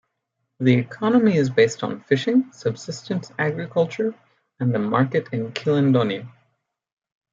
The 0.59 0.73
economy 0.73 1.35
is 1.37 1.51
based 1.51 1.83
on 1.83 1.99
fishing, 2.01 2.51
subsistence 2.53 3.31
agriculture 3.37 4.15
and 4.59 4.73
the 4.73 4.79
market 4.79 5.29
in 5.31 5.51
Kilindoni. 5.51 6.27